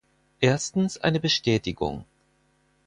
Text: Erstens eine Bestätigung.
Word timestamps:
Erstens 0.39 0.97
eine 0.97 1.19
Bestätigung. 1.19 2.05